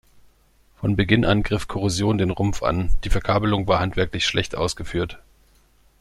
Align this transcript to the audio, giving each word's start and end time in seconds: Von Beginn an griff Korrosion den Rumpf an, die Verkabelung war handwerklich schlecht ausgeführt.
Von 0.77 0.95
Beginn 0.95 1.25
an 1.25 1.43
griff 1.43 1.67
Korrosion 1.67 2.17
den 2.17 2.31
Rumpf 2.31 2.63
an, 2.63 2.89
die 3.03 3.11
Verkabelung 3.11 3.67
war 3.67 3.79
handwerklich 3.79 4.25
schlecht 4.25 4.55
ausgeführt. 4.55 5.19